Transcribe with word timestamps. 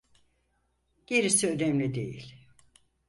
Gerisi 1.07 1.47
önemli 1.47 1.93
değil. 1.95 2.47